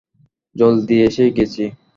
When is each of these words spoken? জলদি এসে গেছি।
জলদি 0.55 0.95
এসে 1.07 1.23
গেছি। 1.37 1.63